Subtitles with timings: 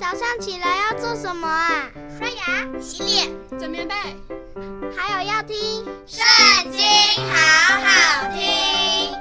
[0.00, 1.90] 早上起来要做什么啊？
[2.18, 3.94] 刷牙、洗脸、整棉被，
[4.96, 5.54] 还有要听
[6.06, 6.80] 《圣经》，
[7.30, 7.36] 好
[7.82, 9.12] 好听。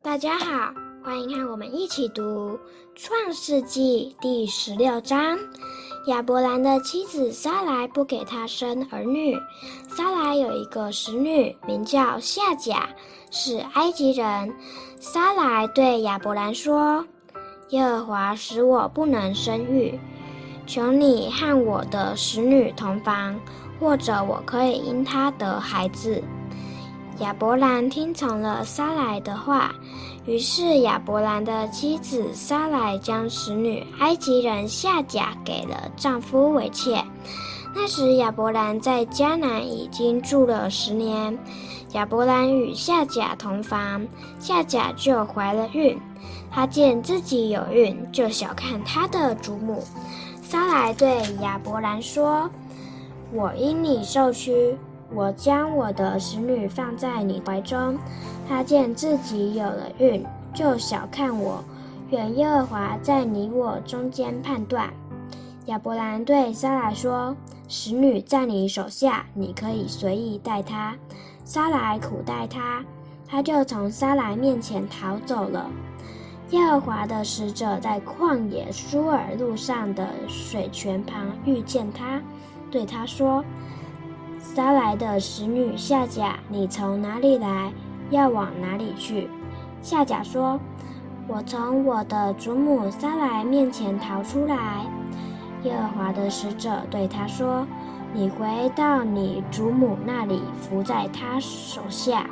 [0.00, 0.72] 大家好，
[1.04, 2.56] 欢迎和我们一起读
[2.94, 5.36] 《创世纪》第十六章。
[6.06, 9.36] 亚伯兰的妻子撒莱不给他生儿女。
[9.88, 12.88] 撒莱有一个使女，名叫夏甲，
[13.32, 14.54] 是埃及人。
[15.00, 17.04] 撒莱对亚伯兰说
[17.70, 19.98] ：“耶和华使我不能生育，
[20.66, 23.38] 求你和我的使女同房，
[23.80, 26.22] 或者我可以因她得孩子。”
[27.20, 29.74] 亚伯兰听从了撒莱的话。
[30.26, 37.00] 于是亚伯兰的妻子撒莱将使女埃及人下嫁给了丈夫为妾。
[37.78, 41.38] 那时亚伯兰在迦南已经住了十年。
[41.92, 44.06] 亚伯兰与夏甲同房，
[44.40, 46.00] 夏甲就怀了孕。
[46.50, 49.84] 他见自己有孕，就小看他的祖母。
[50.42, 52.48] 撒莱对亚伯兰说
[53.30, 54.74] ：“我因你受屈。”
[55.14, 57.96] 我将我的使女放在你怀中，
[58.48, 61.62] 他见自己有了孕，就小看我。
[62.08, 64.90] 愿耶和华在你我中间判断。
[65.66, 67.36] 亚伯兰对撒莱说
[67.68, 70.96] ：“使女在你手下，你可以随意待她。”
[71.44, 72.84] 撒莱苦待她，
[73.26, 75.70] 她就从撒莱面前逃走了。
[76.50, 82.20] 耶和华的使者在旷野舒尔路上的水泉旁遇见她，
[82.70, 83.44] 对她说。
[84.38, 87.72] 撒莱的使女夏甲，你从哪里来？
[88.10, 89.28] 要往哪里去？
[89.82, 90.60] 夏甲说
[91.26, 94.86] ：“我从我的祖母撒莱面前逃出来。”
[95.66, 97.66] 耶和华的使者对他说
[98.14, 102.26] ：“你回到你祖母那里，伏在她手下。”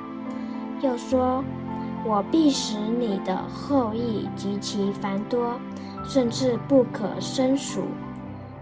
[0.80, 1.44] 又说
[2.06, 5.55] ：“我必使你的后裔极其繁多，
[6.05, 7.82] 甚至不可胜数，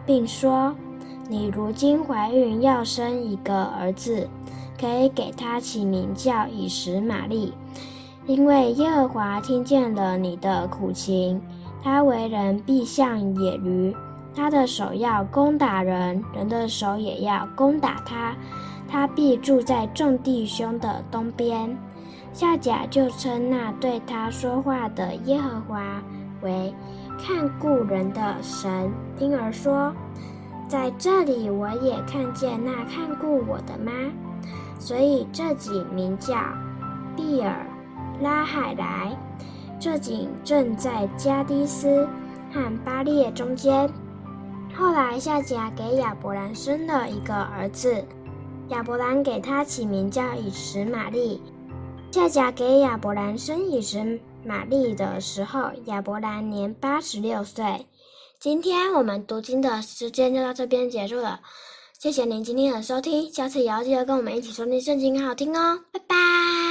[0.06, 0.74] 并说。”
[1.28, 4.28] 你如今怀孕，要生一个儿子，
[4.78, 7.54] 可以给他起名叫以实玛利，
[8.26, 11.40] 因为耶和华听见了你的苦情。
[11.82, 13.96] 他为人必像野驴，
[14.34, 18.34] 他的手要攻打人，人的手也要攻打他。
[18.88, 21.76] 他必住在众弟兄的东边。
[22.32, 26.02] 夏甲就称那对他说话的耶和华
[26.40, 26.74] 为
[27.18, 29.92] 看顾人的神，因而说。
[30.68, 33.92] 在这里，我也看见那看顾我的妈，
[34.78, 36.34] 所以这井名叫
[37.14, 37.66] 比尔
[38.22, 39.14] 拉海莱。
[39.78, 42.08] 这井正在加迪斯
[42.50, 43.90] 和巴列中间。
[44.74, 48.04] 后来夏甲给亚伯兰生了一个儿子，
[48.68, 51.40] 亚伯兰给他起名叫以实玛利。
[52.10, 57.86] 夏甲给亚伯兰生以实玛利的时候，亚伯兰年八十六岁。
[58.40, 61.40] 今天我们读经的时间就到这边结束了，
[61.98, 66.61] 谢谢您今天的收听，下次也要记得跟我们一起收听圣经，好好听哦，拜拜。